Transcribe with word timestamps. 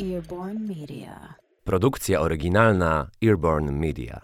Earborn 0.00 0.58
Media. 0.68 1.34
Produkcja 1.64 2.20
oryginalna 2.20 3.10
Earborn 3.24 3.70
Media. 3.70 4.20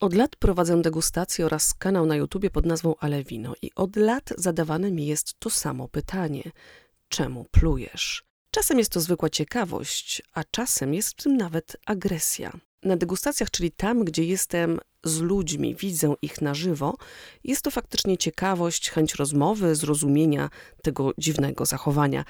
Od 0.00 0.14
lat 0.14 0.36
prowadzę 0.36 0.82
degustację 0.82 1.46
oraz 1.46 1.74
kanał 1.74 2.06
na 2.06 2.16
YouTubie 2.16 2.50
pod 2.50 2.66
nazwą 2.66 2.94
Ale 3.00 3.24
Wino 3.24 3.54
i 3.62 3.70
od 3.74 3.96
lat 3.96 4.32
zadawane 4.36 4.92
mi 4.92 5.06
jest 5.06 5.34
to 5.38 5.50
samo 5.50 5.88
pytanie. 5.88 6.42
Czemu 7.08 7.46
plujesz? 7.50 8.24
Czasem 8.50 8.78
jest 8.78 8.92
to 8.92 9.00
zwykła 9.00 9.30
ciekawość, 9.30 10.22
a 10.34 10.44
czasem 10.44 10.94
jest 10.94 11.10
w 11.10 11.22
tym 11.22 11.36
nawet 11.36 11.76
agresja. 11.86 12.52
Na 12.82 12.96
degustacjach, 12.96 13.50
czyli 13.50 13.70
tam, 13.70 14.04
gdzie 14.04 14.24
jestem 14.24 14.80
z 15.04 15.20
ludźmi, 15.20 15.74
widzę 15.74 16.14
ich 16.22 16.40
na 16.40 16.54
żywo, 16.54 16.96
jest 17.44 17.62
to 17.62 17.70
faktycznie 17.70 18.18
ciekawość, 18.18 18.90
chęć 18.90 19.14
rozmowy, 19.14 19.74
zrozumienia 19.74 20.50
tego 20.82 21.12
dziwnego 21.18 21.66
zachowania. 21.66 22.24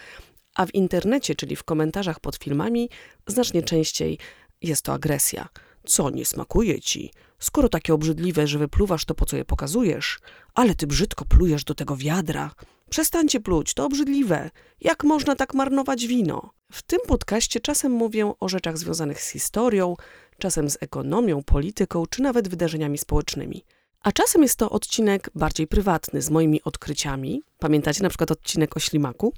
A 0.61 0.67
w 0.67 0.75
internecie, 0.75 1.35
czyli 1.35 1.57
w 1.57 1.65
komentarzach 1.65 2.21
pod 2.21 2.37
filmami, 2.37 2.89
znacznie 3.27 3.63
częściej 3.63 4.19
jest 4.63 4.83
to 4.83 4.93
agresja. 4.93 5.49
Co, 5.85 6.11
nie 6.11 6.25
smakuje 6.25 6.81
ci? 6.81 7.13
Skoro 7.39 7.69
takie 7.69 7.95
obrzydliwe, 7.95 8.47
że 8.47 8.59
wypluwasz, 8.59 9.05
to 9.05 9.15
po 9.15 9.27
co 9.27 9.37
je 9.37 9.45
pokazujesz? 9.45 10.19
Ale 10.55 10.75
ty 10.75 10.87
brzydko 10.87 11.25
plujesz 11.25 11.65
do 11.65 11.75
tego 11.75 11.97
wiadra. 11.97 12.51
Przestańcie 12.91 13.41
pluć, 13.41 13.75
to 13.75 13.85
obrzydliwe. 13.85 14.51
Jak 14.81 15.05
można 15.05 15.37
tak 15.37 15.55
marnować 15.55 16.07
wino? 16.07 16.51
W 16.73 16.83
tym 16.83 17.01
podcaście 17.07 17.61
czasem 17.61 17.93
mówię 17.93 18.33
o 18.41 18.49
rzeczach 18.49 18.79
związanych 18.79 19.23
z 19.23 19.29
historią, 19.29 19.97
czasem 20.39 20.71
z 20.71 20.79
ekonomią, 20.81 21.43
polityką 21.43 22.07
czy 22.07 22.23
nawet 22.23 22.49
wydarzeniami 22.49 22.99
społecznymi. 22.99 23.65
A 24.03 24.13
czasem 24.13 24.43
jest 24.43 24.57
to 24.57 24.71
odcinek 24.71 25.31
bardziej 25.35 25.67
prywatny, 25.67 26.23
z 26.23 26.31
moimi 26.31 26.63
odkryciami. 26.63 27.43
Pamiętacie 27.59 28.03
na 28.03 28.09
przykład 28.09 28.31
odcinek 28.31 28.77
o 28.77 28.81
ślimaku? 28.81 29.33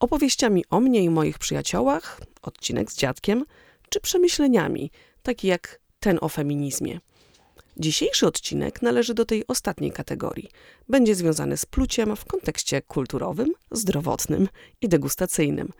Opowieściami 0.00 0.64
o 0.70 0.80
mnie 0.80 1.02
i 1.02 1.10
moich 1.10 1.38
przyjaciołach, 1.38 2.20
odcinek 2.42 2.92
z 2.92 2.96
dziadkiem, 2.96 3.44
czy 3.88 4.00
przemyśleniami, 4.00 4.90
taki 5.22 5.46
jak 5.46 5.80
ten 6.00 6.18
o 6.20 6.28
feminizmie. 6.28 7.00
Dzisiejszy 7.76 8.26
odcinek 8.26 8.82
należy 8.82 9.14
do 9.14 9.24
tej 9.24 9.46
ostatniej 9.46 9.92
kategorii. 9.92 10.50
Będzie 10.88 11.14
związany 11.14 11.56
z 11.56 11.66
pluciem 11.66 12.16
w 12.16 12.24
kontekście 12.24 12.82
kulturowym, 12.82 13.52
zdrowotnym 13.70 14.48
i 14.80 14.88
degustacyjnym. 14.88 15.72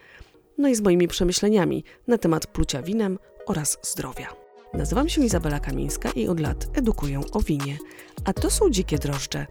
No 0.59 0.69
i 0.69 0.75
z 0.75 0.81
moimi 0.81 1.09
przemyśleniami 1.09 1.85
na 2.07 2.19
temat 2.19 2.47
plucia 2.47 2.83
winem 2.83 3.19
oraz 3.47 3.79
zdrowia. 3.83 4.29
Nazywam 4.75 5.09
się 5.09 5.25
Izabela 5.25 5.61
Kamińska 5.61 6.11
i 6.11 6.29
od 6.29 6.41
lat 6.41 6.67
edukuję 6.75 7.21
o 7.33 7.41
winie. 7.41 7.79
A 8.25 8.33
to 8.33 8.51
są 8.51 8.71
Dzikie 8.71 8.99
Drożdże. 8.99 9.47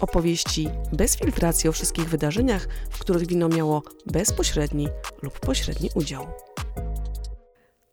Opowieści 0.00 0.68
bez 0.92 1.16
filtracji 1.16 1.68
o 1.68 1.72
wszystkich 1.72 2.08
wydarzeniach, 2.08 2.68
w 2.90 2.98
których 2.98 3.26
wino 3.26 3.48
miało 3.48 3.82
bezpośredni 4.06 4.88
lub 5.22 5.40
pośredni 5.40 5.90
udział. 5.94 6.26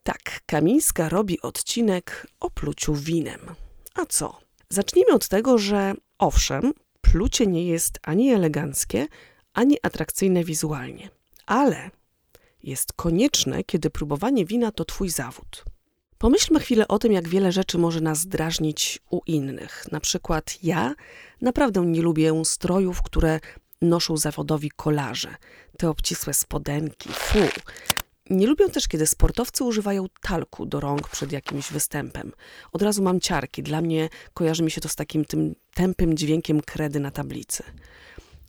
Tak, 0.03 0.41
Kamińska 0.45 1.09
robi 1.09 1.41
odcinek 1.41 2.27
o 2.39 2.49
pluciu 2.49 2.93
winem. 2.95 3.39
A 3.95 4.05
co? 4.05 4.39
Zacznijmy 4.69 5.13
od 5.13 5.27
tego, 5.27 5.57
że 5.57 5.93
owszem, 6.17 6.73
plucie 7.01 7.47
nie 7.47 7.65
jest 7.65 7.99
ani 8.03 8.33
eleganckie, 8.33 9.07
ani 9.53 9.77
atrakcyjne 9.83 10.43
wizualnie, 10.43 11.09
ale 11.45 11.91
jest 12.63 12.93
konieczne, 12.93 13.63
kiedy 13.63 13.89
próbowanie 13.89 14.45
wina 14.45 14.71
to 14.71 14.85
twój 14.85 15.09
zawód. 15.09 15.63
Pomyślmy 16.23 16.59
chwilę 16.59 16.87
o 16.87 16.99
tym, 16.99 17.11
jak 17.11 17.27
wiele 17.27 17.51
rzeczy 17.51 17.77
może 17.77 18.01
nas 18.01 18.27
drażnić 18.27 18.99
u 19.09 19.21
innych. 19.27 19.85
Na 19.91 19.99
przykład 19.99 20.63
ja 20.63 20.95
naprawdę 21.41 21.81
nie 21.81 22.01
lubię 22.01 22.45
strojów, 22.45 23.01
które 23.01 23.39
noszą 23.81 24.17
zawodowi 24.17 24.71
kolarze. 24.75 25.35
Te 25.77 25.89
obcisłe 25.89 26.33
spodenki, 26.33 27.09
fu. 27.13 27.39
Nie 28.29 28.47
lubię 28.47 28.69
też, 28.69 28.87
kiedy 28.87 29.07
sportowcy 29.07 29.63
używają 29.63 30.05
talku 30.21 30.65
do 30.65 30.79
rąk 30.79 31.09
przed 31.09 31.31
jakimś 31.31 31.71
występem. 31.71 32.31
Od 32.71 32.81
razu 32.81 33.03
mam 33.03 33.19
ciarki. 33.19 33.63
Dla 33.63 33.81
mnie 33.81 34.09
kojarzy 34.33 34.63
mi 34.63 34.71
się 34.71 34.81
to 34.81 34.89
z 34.89 34.95
takim 34.95 35.25
tym 35.25 35.55
tępym 35.73 36.17
dźwiękiem 36.17 36.61
kredy 36.61 36.99
na 36.99 37.11
tablicy. 37.11 37.63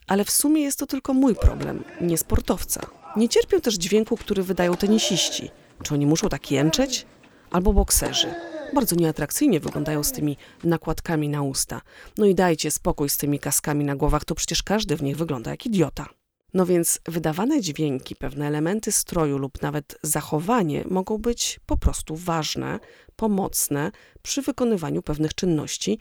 Ale 0.07 0.25
w 0.25 0.31
sumie 0.31 0.63
jest 0.63 0.79
to 0.79 0.87
tylko 0.87 1.15
mój 1.15 1.35
problem, 1.35 1.85
nie 2.01 2.19
sportowca. 2.19 2.81
Nie 3.17 3.29
cierpię 3.29 3.61
też 3.61 3.75
dźwięku, 3.75 4.17
który 4.17 4.43
wydają 4.43 4.77
tenisiści. 4.77 5.51
Czy 5.83 5.95
oni 5.95 6.07
muszą 6.07 6.29
tak 6.29 6.51
jęczeć? 6.51 7.07
Albo 7.55 7.73
bokserzy. 7.73 8.35
Bardzo 8.75 8.97
nieatrakcyjnie 8.97 9.61
wyglądają 9.61 10.03
z 10.03 10.13
tymi 10.13 10.37
nakładkami 10.65 11.29
na 11.29 11.43
usta. 11.43 11.81
No 12.19 12.27
i 12.27 12.35
dajcie 12.35 12.71
spokój 12.71 13.09
z 13.09 13.17
tymi 13.17 13.39
kaskami 13.39 13.85
na 13.85 13.97
głowach, 13.97 14.25
to 14.25 14.35
przecież 14.35 14.63
każdy 14.63 14.97
w 14.97 15.03
nich 15.03 15.17
wygląda 15.17 15.51
jak 15.51 15.67
idiota. 15.67 16.07
No 16.55 16.67
więc 16.67 17.01
wydawane 17.09 17.61
dźwięki, 17.61 18.17
pewne 18.17 18.47
elementy 18.47 18.93
stroju 18.93 19.39
lub 19.39 19.63
nawet 19.63 19.99
zachowanie 20.03 20.85
mogą 20.91 21.19
być 21.19 21.61
po 21.67 21.77
prostu 21.77 22.17
ważne, 22.17 22.81
pomocne 23.17 23.91
przy 24.23 24.43
wykonywaniu 24.43 25.03
pewnych 25.03 25.35
czynności, 25.35 25.99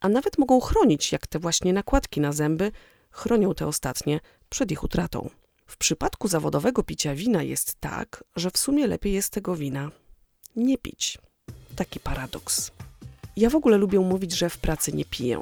a 0.00 0.08
nawet 0.08 0.38
mogą 0.38 0.60
chronić, 0.60 1.12
jak 1.12 1.26
te 1.26 1.38
właśnie 1.38 1.72
nakładki 1.72 2.20
na 2.20 2.32
zęby 2.32 2.72
chronią 3.10 3.54
te 3.54 3.66
ostatnie 3.66 4.20
przed 4.48 4.72
ich 4.72 4.84
utratą. 4.84 5.30
W 5.66 5.76
przypadku 5.76 6.28
zawodowego 6.28 6.82
picia 6.82 7.14
wina 7.14 7.42
jest 7.42 7.80
tak, 7.80 8.24
że 8.36 8.50
w 8.50 8.58
sumie 8.58 8.86
lepiej 8.86 9.12
jest 9.12 9.30
tego 9.30 9.56
wina 9.56 9.90
nie 10.56 10.78
pić. 10.78 11.18
Taki 11.76 12.00
paradoks. 12.00 12.70
Ja 13.36 13.50
w 13.50 13.54
ogóle 13.54 13.76
lubię 13.76 14.00
mówić, 14.00 14.32
że 14.32 14.50
w 14.50 14.58
pracy 14.58 14.92
nie 14.92 15.04
piję. 15.04 15.40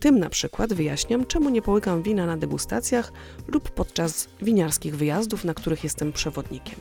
Tym 0.00 0.18
na 0.18 0.30
przykład 0.30 0.72
wyjaśniam, 0.74 1.26
czemu 1.26 1.50
nie 1.50 1.62
połykam 1.62 2.02
wina 2.02 2.26
na 2.26 2.36
degustacjach 2.36 3.12
lub 3.48 3.70
podczas 3.70 4.28
winiarskich 4.42 4.96
wyjazdów, 4.96 5.44
na 5.44 5.54
których 5.54 5.84
jestem 5.84 6.12
przewodnikiem. 6.12 6.80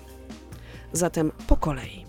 Zatem 0.93 1.31
po 1.47 1.57
kolei. 1.57 2.05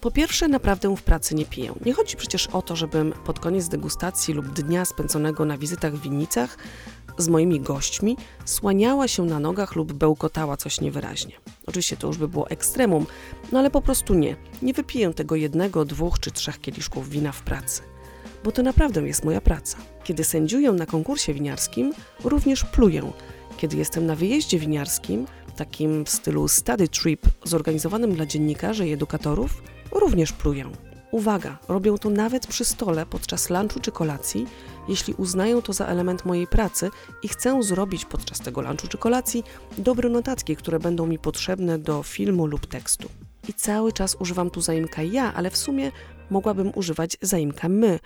Po 0.00 0.10
pierwsze, 0.10 0.48
naprawdę 0.48 0.96
w 0.96 1.02
pracy 1.02 1.34
nie 1.34 1.44
piję. 1.44 1.74
Nie 1.86 1.92
chodzi 1.92 2.16
przecież 2.16 2.46
o 2.46 2.62
to, 2.62 2.76
żebym 2.76 3.12
pod 3.12 3.40
koniec 3.40 3.68
degustacji 3.68 4.34
lub 4.34 4.48
dnia 4.48 4.84
spędzonego 4.84 5.44
na 5.44 5.58
wizytach 5.58 5.94
w 5.94 6.02
winnicach 6.02 6.58
z 7.18 7.28
moimi 7.28 7.60
gośćmi 7.60 8.16
słaniała 8.44 9.08
się 9.08 9.24
na 9.24 9.40
nogach 9.40 9.76
lub 9.76 9.92
bełkotała 9.92 10.56
coś 10.56 10.80
niewyraźnie. 10.80 11.41
Oczywiście 11.66 11.96
to 11.96 12.06
już 12.06 12.18
by 12.18 12.28
było 12.28 12.50
ekstremum, 12.50 13.06
no 13.52 13.58
ale 13.58 13.70
po 13.70 13.82
prostu 13.82 14.14
nie. 14.14 14.36
Nie 14.62 14.74
wypiję 14.74 15.14
tego 15.14 15.36
jednego, 15.36 15.84
dwóch 15.84 16.20
czy 16.20 16.30
trzech 16.30 16.60
kieliszków 16.60 17.08
wina 17.08 17.32
w 17.32 17.42
pracy. 17.42 17.82
Bo 18.44 18.52
to 18.52 18.62
naprawdę 18.62 19.00
jest 19.06 19.24
moja 19.24 19.40
praca. 19.40 19.78
Kiedy 20.04 20.24
sędziuję 20.24 20.72
na 20.72 20.86
konkursie 20.86 21.34
winiarskim, 21.34 21.92
również 22.24 22.64
pluję. 22.64 23.12
Kiedy 23.56 23.76
jestem 23.76 24.06
na 24.06 24.16
wyjeździe 24.16 24.58
winiarskim, 24.58 25.26
takim 25.56 26.04
w 26.04 26.10
stylu 26.10 26.48
study 26.48 26.88
trip 26.88 27.26
zorganizowanym 27.44 28.14
dla 28.14 28.26
dziennikarzy 28.26 28.88
i 28.88 28.92
edukatorów, 28.92 29.62
również 29.92 30.32
pluję. 30.32 30.91
Uwaga, 31.12 31.58
robią 31.68 31.98
to 31.98 32.10
nawet 32.10 32.46
przy 32.46 32.64
stole 32.64 33.06
podczas 33.06 33.50
lunchu 33.50 33.80
czy 33.80 33.92
kolacji, 33.92 34.46
jeśli 34.88 35.14
uznają 35.14 35.62
to 35.62 35.72
za 35.72 35.86
element 35.86 36.24
mojej 36.24 36.46
pracy 36.46 36.90
i 37.22 37.28
chcę 37.28 37.62
zrobić 37.62 38.04
podczas 38.04 38.40
tego 38.40 38.60
lunchu 38.62 38.88
czy 38.88 38.98
kolacji 38.98 39.44
dobre 39.78 40.08
notatki, 40.08 40.56
które 40.56 40.78
będą 40.78 41.06
mi 41.06 41.18
potrzebne 41.18 41.78
do 41.78 42.02
filmu 42.02 42.46
lub 42.46 42.66
tekstu. 42.66 43.08
I 43.48 43.54
cały 43.54 43.92
czas 43.92 44.16
używam 44.20 44.50
tu 44.50 44.60
zaimka 44.60 45.02
ja, 45.02 45.34
ale 45.34 45.50
w 45.50 45.56
sumie 45.56 45.92
mogłabym 46.30 46.72
używać 46.74 47.16
zaimka 47.22 47.68
my, 47.68 47.98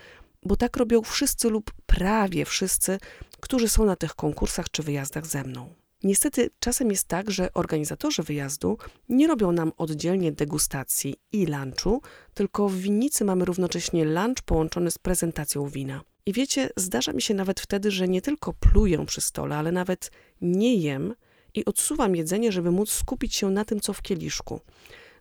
bo 0.43 0.57
tak 0.57 0.77
robią 0.77 1.03
wszyscy 1.03 1.51
lub 1.51 1.71
prawie 1.87 2.45
wszyscy, 2.45 2.99
którzy 3.41 3.69
są 3.69 3.85
na 3.85 3.97
tych 3.97 4.15
konkursach 4.15 4.71
czy 4.71 4.83
wyjazdach 4.83 5.27
ze 5.27 5.45
mną. 5.45 5.75
Niestety 6.03 6.51
czasem 6.61 6.91
jest 6.91 7.09
tak, 7.09 7.31
że 7.31 7.53
organizatorzy 7.53 8.23
wyjazdu 8.23 8.79
nie 9.09 9.27
robią 9.27 9.53
nam 9.53 9.73
oddzielnie 9.77 10.33
degustacji 10.33 11.15
i 11.33 11.47
lunchu, 11.47 12.03
tylko 12.35 12.69
w 12.69 12.77
winnicy 12.77 13.25
mamy 13.25 13.45
równocześnie 13.45 14.05
lunch 14.05 14.43
połączony 14.45 14.91
z 14.91 14.99
prezentacją 14.99 15.69
wina. 15.69 16.01
I 16.27 16.33
wiecie, 16.33 16.71
zdarza 16.77 17.13
mi 17.13 17.23
się 17.23 17.35
nawet 17.35 17.61
wtedy, 17.61 17.91
że 17.91 18.09
nie 18.09 18.23
tylko 18.23 18.53
pluję 18.53 19.07
przy 19.07 19.21
stole, 19.21 19.57
ale 19.57 19.73
nawet 19.73 20.11
nie 20.41 20.75
jem 20.75 21.15
i 21.55 21.65
odsuwam 21.65 22.17
jedzenie, 22.17 22.53
żeby 22.53 22.71
móc 22.71 22.91
skupić 22.91 23.35
się 23.35 23.51
na 23.51 23.65
tym, 23.65 23.81
co 23.81 23.93
w 23.93 24.03
kieliszku. 24.03 24.61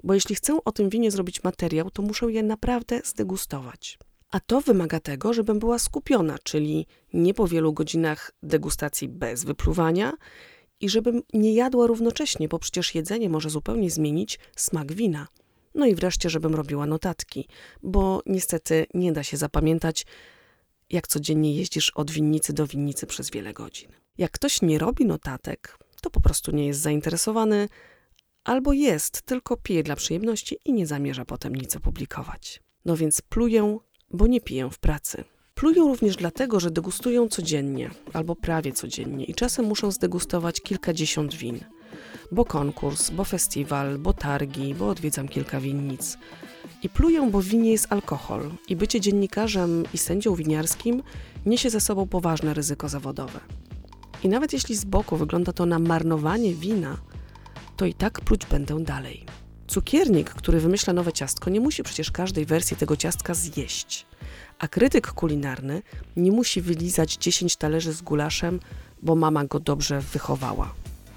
Bo 0.04 0.14
jeśli 0.14 0.36
chcę 0.36 0.58
o 0.66 0.72
tym 0.72 0.90
winie 0.90 1.12
zrobić 1.12 1.44
materiał, 1.44 1.92
to 1.92 2.02
muszę 2.02 2.32
je 2.32 2.44
naprawdę 2.44 3.02
zdegustować. 3.06 3.98
A 4.32 4.40
to 4.40 4.62
wymaga 4.62 5.00
tego, 5.00 5.34
żebym 5.34 5.60
była 5.60 5.80
skupiona, 5.80 6.38
czyli 6.44 6.88
nie 7.14 7.34
po 7.34 7.48
wielu 7.48 7.74
godzinach 7.74 8.32
degustacji 8.44 9.08
bez 9.08 9.44
wypluwania 9.44 10.14
i 10.86 10.90
żebym 10.90 11.22
nie 11.34 11.54
jadła 11.54 11.88
równocześnie, 11.88 12.48
bo 12.48 12.60
przecież 12.60 12.96
jedzenie 12.96 13.30
może 13.30 13.50
zupełnie 13.50 13.90
zmienić 13.90 14.40
smak 14.56 14.94
wina. 14.94 15.28
No 15.76 15.86
i 15.86 15.96
wreszcie, 15.96 16.30
żebym 16.30 16.56
robiła 16.56 16.86
notatki, 16.86 17.48
bo 17.84 18.22
niestety 18.26 18.86
nie 18.94 19.12
da 19.12 19.24
się 19.24 19.38
zapamiętać, 19.38 20.06
jak 20.90 21.08
codziennie 21.08 21.56
jeździsz 21.56 21.90
od 21.90 22.12
winnicy 22.12 22.54
do 22.54 22.68
winnicy 22.68 23.08
przez 23.08 23.32
wiele 23.32 23.54
godzin. 23.54 23.90
Jak 24.18 24.32
ktoś 24.32 24.62
nie 24.62 24.80
robi 24.80 25.06
notatek, 25.06 25.78
to 26.02 26.10
po 26.10 26.22
prostu 26.22 26.52
nie 26.52 26.68
jest 26.68 26.80
zainteresowany, 26.80 27.70
albo 28.44 28.74
jest, 28.74 29.22
tylko 29.22 29.58
pije 29.58 29.84
dla 29.84 29.96
przyjemności 29.96 30.58
i 30.66 30.74
nie 30.74 30.88
zamierza 30.88 31.26
potem 31.26 31.56
nic 31.56 31.76
opublikować. 31.76 32.62
No 32.86 32.98
więc 32.98 33.22
pluję, 33.22 33.78
bo 34.12 34.28
nie 34.28 34.42
piję 34.42 34.70
w 34.72 34.80
pracy. 34.80 35.24
Pluję 35.56 35.82
również 35.82 36.16
dlatego, 36.16 36.60
że 36.60 36.72
degustują 36.72 37.28
codziennie, 37.28 37.90
albo 38.14 38.36
prawie 38.36 38.72
codziennie 38.72 39.26
i 39.26 39.34
czasem 39.34 39.66
muszą 39.66 39.92
zdegustować 39.92 40.62
kilkadziesiąt 40.62 41.34
win. 41.34 41.60
bo 42.32 42.46
konkurs, 42.46 43.10
bo 43.10 43.24
festiwal, 43.24 43.98
bo 43.98 44.14
targi, 44.14 44.76
bo 44.76 44.90
odwiedzam 44.90 45.28
kilka 45.28 45.60
winnic. 45.60 46.18
I 46.84 46.90
pluję, 46.90 47.30
bo 47.32 47.42
w 47.42 47.46
winie 47.46 47.72
jest 47.72 47.88
alkohol 47.90 48.52
i 48.68 48.76
bycie 48.76 49.02
dziennikarzem 49.02 49.84
i 49.94 49.98
sędzią 49.98 50.36
winiarskim 50.36 51.04
niesie 51.46 51.70
ze 51.70 51.80
sobą 51.80 52.08
poważne 52.08 52.54
ryzyko 52.54 52.90
zawodowe. 52.90 53.40
I 54.24 54.30
nawet 54.30 54.54
jeśli 54.54 54.76
z 54.76 54.86
boku 54.86 55.18
wygląda 55.18 55.54
to 55.54 55.66
na 55.66 55.80
marnowanie 55.80 56.54
wina, 56.54 56.98
to 57.78 57.86
i 57.86 57.94
tak 57.94 58.22
pluć 58.22 58.46
będę 58.46 58.84
dalej. 58.84 59.26
Cukiernik, 59.68 60.30
który 60.30 60.60
wymyśla 60.60 60.94
nowe 60.94 61.14
ciastko, 61.14 61.50
nie 61.50 61.60
musi 61.60 61.84
przecież 61.84 62.12
każdej 62.12 62.46
wersji 62.46 62.78
tego 62.78 62.98
ciastka 62.98 63.34
zjeść. 63.34 64.06
A 64.60 64.68
krytyk 64.68 65.08
kulinarny 65.08 65.82
nie 66.16 66.32
musi 66.32 66.62
wylizać 66.62 67.16
10 67.16 67.56
talerzy 67.56 67.94
z 67.94 68.02
gulaszem, 68.02 68.60
bo 69.02 69.16
mama 69.16 69.46
go 69.46 69.60
dobrze 69.60 70.02
wychowała. 70.02 70.74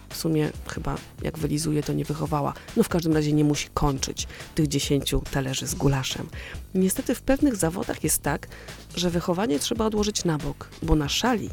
W 0.08 0.16
sumie 0.16 0.50
chyba 0.68 0.96
jak 1.22 1.38
wylizuje, 1.38 1.82
to 1.82 1.92
nie 1.92 2.04
wychowała. 2.04 2.54
No 2.76 2.82
w 2.82 2.88
każdym 2.88 3.12
razie 3.12 3.32
nie 3.32 3.44
musi 3.44 3.68
kończyć 3.74 4.26
tych 4.54 4.68
10 4.68 5.14
talerzy 5.30 5.66
z 5.66 5.74
gulaszem. 5.74 6.28
Niestety 6.74 7.14
w 7.14 7.22
pewnych 7.22 7.56
zawodach 7.56 8.04
jest 8.04 8.22
tak, 8.22 8.48
że 8.96 9.10
wychowanie 9.10 9.58
trzeba 9.58 9.86
odłożyć 9.86 10.24
na 10.24 10.38
bok, 10.38 10.70
bo 10.82 10.94
na 10.94 11.08
szali 11.08 11.50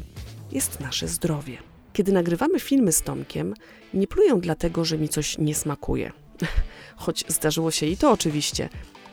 jest 0.52 0.80
nasze 0.80 1.08
zdrowie. 1.08 1.58
Kiedy 1.92 2.12
nagrywamy 2.12 2.60
filmy 2.60 2.92
z 2.92 3.02
Tomkiem, 3.02 3.54
nie 3.94 4.06
pluję 4.06 4.38
dlatego, 4.40 4.84
że 4.84 4.98
mi 4.98 5.08
coś 5.08 5.38
nie 5.38 5.54
smakuje. 5.54 6.12
Choć 6.96 7.24
zdarzyło 7.28 7.70
się 7.70 7.86
i 7.86 7.96
to 7.96 8.10
oczywiście. 8.10 8.68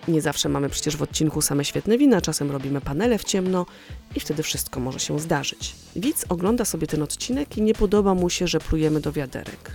Nie 0.07 0.21
zawsze 0.21 0.49
mamy 0.49 0.69
przecież 0.69 0.97
w 0.97 1.01
odcinku 1.01 1.41
same 1.41 1.65
świetne 1.65 1.97
wina, 1.97 2.21
czasem 2.21 2.51
robimy 2.51 2.81
panele 2.81 3.17
w 3.17 3.23
ciemno 3.23 3.65
i 4.15 4.19
wtedy 4.19 4.43
wszystko 4.43 4.79
może 4.79 4.99
się 4.99 5.19
zdarzyć. 5.19 5.75
Widz 5.95 6.25
ogląda 6.29 6.65
sobie 6.65 6.87
ten 6.87 7.01
odcinek 7.01 7.57
i 7.57 7.61
nie 7.61 7.73
podoba 7.73 8.13
mu 8.13 8.29
się, 8.29 8.47
że 8.47 8.59
plujemy 8.59 8.99
do 9.01 9.11
wiaderek. 9.11 9.71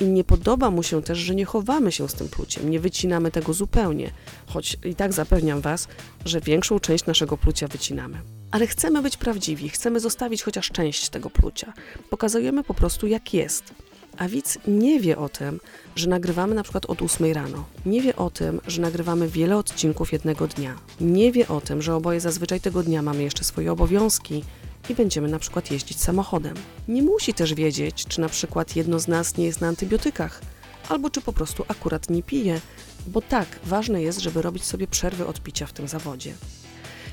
I 0.00 0.04
nie 0.04 0.24
podoba 0.24 0.70
mu 0.70 0.82
się 0.82 1.02
też, 1.02 1.18
że 1.18 1.34
nie 1.34 1.44
chowamy 1.44 1.92
się 1.92 2.08
z 2.08 2.14
tym 2.14 2.28
pluciem, 2.28 2.70
nie 2.70 2.80
wycinamy 2.80 3.30
tego 3.30 3.52
zupełnie, 3.52 4.10
choć 4.46 4.76
i 4.84 4.94
tak 4.94 5.12
zapewniam 5.12 5.60
Was, 5.60 5.88
że 6.24 6.40
większą 6.40 6.80
część 6.80 7.06
naszego 7.06 7.36
plucia 7.36 7.68
wycinamy. 7.68 8.18
Ale 8.50 8.66
chcemy 8.66 9.02
być 9.02 9.16
prawdziwi, 9.16 9.68
chcemy 9.68 10.00
zostawić 10.00 10.42
chociaż 10.42 10.68
część 10.68 11.08
tego 11.08 11.30
plucia. 11.30 11.72
Pokazujemy 12.10 12.64
po 12.64 12.74
prostu 12.74 13.06
jak 13.06 13.34
jest. 13.34 13.74
A 14.20 14.28
widz 14.28 14.58
nie 14.68 15.00
wie 15.00 15.18
o 15.18 15.28
tym, 15.28 15.60
że 15.96 16.08
nagrywamy 16.08 16.54
na 16.54 16.62
przykład 16.62 16.86
od 16.86 17.02
8 17.02 17.32
rano. 17.32 17.64
Nie 17.86 18.00
wie 18.02 18.16
o 18.16 18.30
tym, 18.30 18.60
że 18.66 18.82
nagrywamy 18.82 19.28
wiele 19.28 19.56
odcinków 19.56 20.12
jednego 20.12 20.46
dnia. 20.46 20.78
Nie 21.00 21.32
wie 21.32 21.48
o 21.48 21.60
tym, 21.60 21.82
że 21.82 21.94
oboje 21.94 22.20
zazwyczaj 22.20 22.60
tego 22.60 22.82
dnia 22.82 23.02
mamy 23.02 23.22
jeszcze 23.22 23.44
swoje 23.44 23.72
obowiązki 23.72 24.44
i 24.88 24.94
będziemy 24.94 25.28
na 25.28 25.38
przykład 25.38 25.70
jeździć 25.70 26.00
samochodem. 26.00 26.54
Nie 26.88 27.02
musi 27.02 27.34
też 27.34 27.54
wiedzieć, 27.54 28.04
czy 28.08 28.20
na 28.20 28.28
przykład 28.28 28.76
jedno 28.76 28.98
z 28.98 29.08
nas 29.08 29.36
nie 29.36 29.44
jest 29.44 29.60
na 29.60 29.68
antybiotykach, 29.68 30.40
albo 30.88 31.10
czy 31.10 31.20
po 31.20 31.32
prostu 31.32 31.64
akurat 31.68 32.10
nie 32.10 32.22
pije, 32.22 32.60
bo 33.06 33.20
tak, 33.20 33.48
ważne 33.64 34.02
jest, 34.02 34.18
żeby 34.18 34.42
robić 34.42 34.64
sobie 34.64 34.86
przerwy 34.86 35.26
od 35.26 35.42
picia 35.42 35.66
w 35.66 35.72
tym 35.72 35.88
zawodzie. 35.88 36.34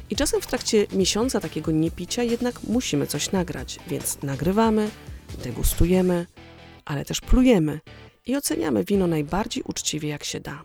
I 0.10 0.16
czasem 0.16 0.42
w 0.42 0.48
trakcie 0.48 0.88
miesiąca 0.94 1.40
takiego 1.40 1.72
niepicia 1.72 2.24
jednak 2.24 2.64
musimy 2.64 3.08
coś 3.08 3.32
nagrać, 3.32 3.80
więc 3.88 4.18
nagrywamy, 4.24 4.90
degustujemy, 5.44 6.26
ale 6.88 7.06
też 7.06 7.22
plujemy 7.22 7.80
i 8.26 8.36
oceniamy 8.36 8.84
wino 8.84 9.08
najbardziej 9.08 9.64
uczciwie 9.64 10.10
jak 10.10 10.24
się 10.24 10.40
da. 10.40 10.64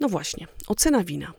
No 0.00 0.08
właśnie, 0.08 0.46
ocena 0.66 1.04
wina. 1.04 1.32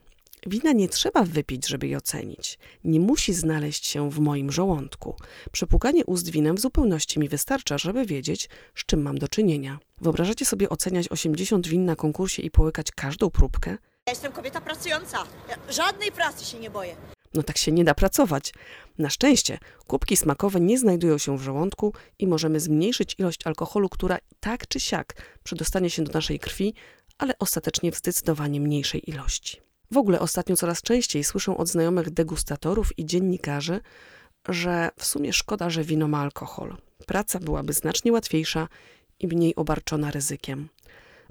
Wina 0.48 0.72
nie 0.72 0.90
trzeba 0.90 1.24
wypić, 1.24 1.68
żeby 1.68 1.88
je 1.88 1.98
ocenić. 1.98 2.60
Nie 2.84 3.00
musi 3.00 3.34
znaleźć 3.34 3.86
się 3.86 4.12
w 4.12 4.20
moim 4.20 4.52
żołądku. 4.52 5.16
Przepłukanie 5.52 6.06
ust 6.06 6.30
winem 6.30 6.56
w 6.56 6.60
zupełności 6.60 7.20
mi 7.20 7.30
wystarcza, 7.30 7.78
żeby 7.78 8.06
wiedzieć, 8.06 8.50
z 8.76 8.86
czym 8.86 9.02
mam 9.02 9.18
do 9.18 9.28
czynienia. 9.28 9.80
Wyobrażacie 10.02 10.46
sobie 10.46 10.70
oceniać 10.70 11.08
80 11.08 11.68
win 11.68 11.86
na 11.86 11.96
konkursie 11.96 12.42
i 12.42 12.52
połykać 12.52 12.92
każdą 12.92 13.30
próbkę? 13.30 13.70
Ja 14.08 14.12
jestem 14.12 14.32
kobieta 14.32 14.62
pracująca. 14.62 15.18
Ja 15.50 15.74
żadnej 15.74 16.12
pracy 16.12 16.46
się 16.46 16.60
nie 16.60 16.70
boję. 16.70 16.96
No 17.38 17.44
tak 17.44 17.58
się 17.58 17.72
nie 17.72 17.84
da 17.84 17.94
pracować. 17.94 18.54
Na 18.98 19.10
szczęście 19.10 19.58
kubki 19.88 20.18
smakowe 20.18 20.60
nie 20.60 20.78
znajdują 20.78 21.18
się 21.18 21.38
w 21.38 21.42
żołądku 21.42 21.94
i 22.20 22.28
możemy 22.28 22.60
zmniejszyć 22.60 23.16
ilość 23.20 23.48
alkoholu, 23.48 23.90
która 23.90 24.18
tak 24.40 24.68
czy 24.68 24.80
siak 24.80 25.14
przedostanie 25.44 25.90
się 25.90 26.04
do 26.04 26.12
naszej 26.12 26.40
krwi, 26.40 26.74
ale 27.18 27.34
ostatecznie 27.40 27.92
w 27.92 27.98
zdecydowanie 27.98 28.60
mniejszej 28.60 29.10
ilości. 29.10 29.62
W 29.92 29.98
ogóle 29.98 30.20
ostatnio 30.20 30.56
coraz 30.56 30.82
częściej 30.82 31.24
słyszę 31.24 31.58
od 31.58 31.68
znajomych 31.68 32.10
degustatorów 32.10 33.00
i 33.00 33.06
dziennikarzy, 33.06 33.80
że 34.50 34.90
w 35.00 35.06
sumie 35.06 35.34
szkoda, 35.34 35.70
że 35.70 35.84
wino 35.84 36.08
ma 36.08 36.22
alkohol. 36.22 36.78
Praca 37.06 37.40
byłaby 37.40 37.74
znacznie 37.74 38.12
łatwiejsza 38.12 38.68
i 39.20 39.28
mniej 39.28 39.56
obarczona 39.56 40.12
ryzykiem. 40.12 40.70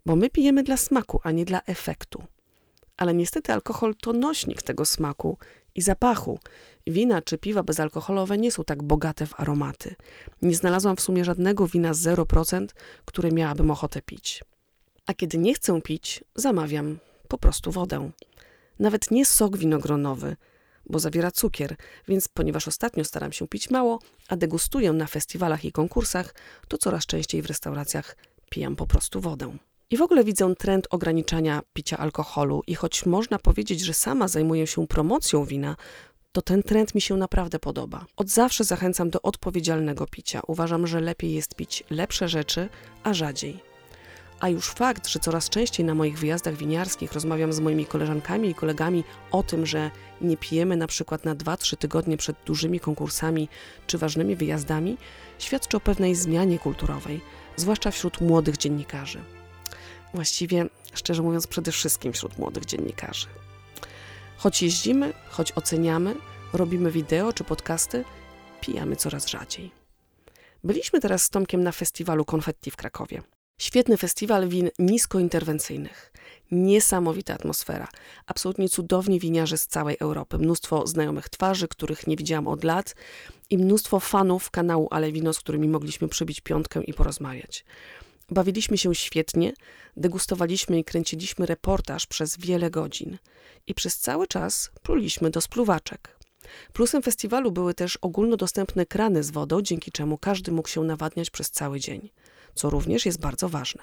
Bo 0.07 0.17
my 0.17 0.31
pijemy 0.31 0.63
dla 0.63 0.77
smaku, 0.77 1.21
a 1.23 1.31
nie 1.31 1.45
dla 1.45 1.61
efektu. 1.63 2.23
Ale 2.97 3.15
niestety 3.15 3.53
alkohol 3.53 3.95
to 3.95 4.13
nośnik 4.13 4.63
tego 4.63 4.85
smaku 4.85 5.39
i 5.77 5.83
zapachu. 5.83 6.39
Wina 6.87 7.23
czy 7.23 7.39
piwa 7.39 7.63
bezalkoholowe 7.63 8.39
nie 8.39 8.53
są 8.53 8.65
tak 8.65 8.83
bogate 8.83 9.27
w 9.27 9.41
aromaty. 9.41 9.95
Nie 10.43 10.57
znalazłam 10.57 10.97
w 10.97 11.01
sumie 11.01 11.25
żadnego 11.25 11.67
wina 11.67 11.95
z 11.95 12.03
0%, 12.03 12.67
które 13.05 13.33
miałabym 13.33 13.71
ochotę 13.71 14.03
pić. 14.03 14.45
A 15.07 15.15
kiedy 15.15 15.39
nie 15.39 15.55
chcę 15.55 15.83
pić, 15.83 16.25
zamawiam 16.35 16.99
po 17.29 17.39
prostu 17.39 17.71
wodę. 17.71 18.11
Nawet 18.79 19.11
nie 19.11 19.27
sok 19.27 19.57
winogronowy, 19.57 20.37
bo 20.87 20.99
zawiera 20.99 21.31
cukier, 21.31 21.77
więc 22.09 22.29
ponieważ 22.29 22.69
ostatnio 22.69 23.05
staram 23.05 23.33
się 23.33 23.49
pić 23.49 23.71
mało, 23.71 23.99
a 24.29 24.37
degustuję 24.37 24.93
na 24.93 25.07
festiwalach 25.07 25.65
i 25.65 25.73
konkursach, 25.73 26.35
to 26.69 26.79
coraz 26.79 27.07
częściej 27.07 27.43
w 27.43 27.47
restauracjach 27.47 28.17
pijam 28.51 28.77
po 28.77 28.87
prostu 28.87 29.21
wodę. 29.21 29.57
I 29.91 29.97
w 29.97 30.03
ogóle 30.03 30.25
widzę 30.25 30.55
trend 30.55 30.87
ograniczania 30.91 31.63
picia 31.73 31.99
alkoholu 31.99 32.63
i 32.67 32.75
choć 32.75 33.07
można 33.07 33.39
powiedzieć, 33.39 33.81
że 33.81 33.95
sama 33.95 34.29
zajmuję 34.29 34.67
się 34.67 34.87
promocją 34.87 35.45
wina, 35.45 35.77
to 36.33 36.43
ten 36.43 36.63
trend 36.63 36.95
mi 36.95 37.01
się 37.01 37.17
naprawdę 37.17 37.59
podoba. 37.59 38.07
Od 38.17 38.29
zawsze 38.29 38.65
zachęcam 38.65 39.11
do 39.11 39.23
odpowiedzialnego 39.23 40.07
picia. 40.07 40.41
Uważam, 40.47 40.87
że 40.87 41.01
lepiej 41.01 41.33
jest 41.33 41.55
pić 41.55 41.85
lepsze 41.91 42.29
rzeczy, 42.29 42.69
a 43.03 43.15
rzadziej. 43.15 43.61
A 44.41 44.49
już 44.49 44.71
fakt, 44.71 45.09
że 45.09 45.19
coraz 45.19 45.51
częściej 45.51 45.87
na 45.87 45.95
moich 45.95 46.19
wyjazdach 46.19 46.55
winiarskich 46.55 47.13
rozmawiam 47.13 47.53
z 47.53 47.61
moimi 47.61 47.87
koleżankami 47.87 48.49
i 48.49 48.55
kolegami 48.55 49.05
o 49.31 49.43
tym, 49.43 49.67
że 49.67 49.91
nie 50.21 50.37
pijemy 50.37 50.77
na 50.77 50.87
przykład 50.87 51.25
na 51.25 51.35
2-3 51.35 51.77
tygodnie 51.77 52.17
przed 52.17 52.37
dużymi 52.47 52.81
konkursami 52.81 53.49
czy 53.87 53.99
ważnymi 53.99 54.37
wyjazdami, 54.37 54.97
świadczy 55.39 55.77
o 55.77 55.81
pewnej 55.81 56.15
zmianie 56.15 56.59
kulturowej, 56.59 57.21
zwłaszcza 57.57 57.91
wśród 57.91 58.21
młodych 58.21 58.57
dziennikarzy. 58.57 59.36
Właściwie, 60.17 60.67
szczerze 60.95 61.23
mówiąc, 61.23 61.47
przede 61.47 61.73
wszystkim 61.73 62.13
wśród 62.13 62.39
młodych 62.39 62.65
dziennikarzy. 62.65 63.27
Choć 64.37 64.63
jeździmy, 64.63 65.13
choć 65.29 65.53
oceniamy, 65.53 66.15
robimy 66.53 66.91
wideo 66.91 67.33
czy 67.33 67.45
podcasty, 67.45 68.05
pijamy 68.61 68.97
coraz 68.97 69.27
rzadziej. 69.27 69.71
Byliśmy 70.65 71.01
teraz 71.01 71.23
z 71.23 71.31
Tomkiem 71.31 71.63
na 71.63 71.73
festiwalu 71.73 72.25
Konfetti 72.25 72.71
w 72.71 72.77
Krakowie. 72.77 73.23
Świetny 73.61 73.97
festiwal 73.97 74.49
win 74.49 74.71
niskointerwencyjnych. 74.79 76.13
Niesamowita 76.51 77.35
atmosfera. 77.35 77.89
Absolutnie 78.27 78.69
cudowni 78.69 79.21
winiarze 79.21 79.57
z 79.57 79.67
całej 79.67 79.97
Europy. 80.01 80.39
Mnóstwo 80.39 80.87
znajomych 80.87 81.29
twarzy, 81.29 81.69
których 81.69 82.07
nie 82.07 82.17
widziałam 82.17 82.49
od 82.49 82.65
lat 82.65 82.95
i 83.51 83.59
mnóstwo 83.59 84.01
fanów 84.01 84.51
kanału 84.51 84.89
Ale 84.91 85.13
Wino, 85.13 85.33
z 85.33 85.39
którymi 85.39 85.69
mogliśmy 85.69 86.09
przybić 86.09 86.41
piątkę 86.41 86.83
i 86.83 86.95
porozmawiać. 86.95 87.65
Bawiliśmy 88.31 88.79
się 88.79 88.95
świetnie, 88.95 89.53
degustowaliśmy 89.97 90.79
i 90.79 90.85
kręciliśmy 90.85 91.47
reportaż 91.47 92.07
przez 92.07 92.39
wiele 92.39 92.71
godzin 92.71 93.19
i 93.67 93.75
przez 93.75 93.99
cały 93.99 94.27
czas 94.27 94.71
pluliśmy 94.83 95.31
do 95.31 95.41
spluwaczek. 95.41 96.17
Plusem 96.73 97.03
festiwalu 97.03 97.53
były 97.53 97.75
też 97.75 97.97
ogólnodostępne 97.97 98.87
krany 98.87 99.23
z 99.23 99.31
wodą, 99.31 99.63
dzięki 99.63 99.93
czemu 99.93 100.19
każdy 100.19 100.53
mógł 100.53 100.69
się 100.69 100.83
nawadniać 100.83 101.31
przez 101.31 101.51
cały 101.51 101.81
dzień, 101.81 102.11
co 102.55 102.71
również 102.71 103.07
jest 103.07 103.21
bardzo 103.21 103.49
ważne. 103.49 103.83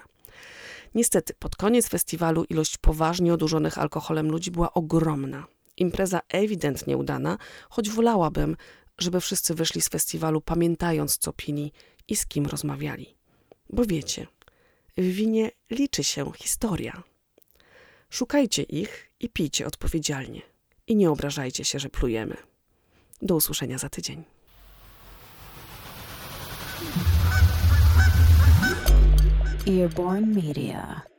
Niestety, 0.95 1.33
pod 1.39 1.55
koniec 1.55 1.87
festiwalu 1.87 2.43
ilość 2.43 2.77
poważnie 2.77 3.33
odurzonych 3.33 3.77
alkoholem 3.77 4.31
ludzi 4.31 4.51
była 4.51 4.73
ogromna. 4.73 5.45
Impreza 5.77 6.21
ewidentnie 6.29 6.97
udana, 6.97 7.37
choć 7.69 7.89
wolałabym, 7.89 8.57
żeby 8.97 9.21
wszyscy 9.21 9.55
wyszli 9.55 9.81
z 9.81 9.89
festiwalu 9.89 10.41
pamiętając, 10.41 11.17
co 11.17 11.33
pili 11.33 11.71
i 12.07 12.15
z 12.15 12.25
kim 12.25 12.45
rozmawiali. 12.45 13.22
Bo 13.73 13.85
wiecie, 13.85 14.27
w 14.97 15.03
winie 15.03 15.51
liczy 15.69 16.03
się 16.03 16.31
historia. 16.31 17.03
Szukajcie 18.09 18.63
ich 18.63 19.11
i 19.19 19.29
pijcie 19.29 19.67
odpowiedzialnie. 19.67 20.41
I 20.87 20.95
nie 20.95 21.11
obrażajcie 21.11 21.65
się, 21.65 21.79
że 21.79 21.89
plujemy. 21.89 22.37
Do 23.21 23.35
usłyszenia 23.35 23.77
za 23.77 23.89
tydzień. 23.89 24.23
Earborn 29.67 30.35
Media. 30.35 31.12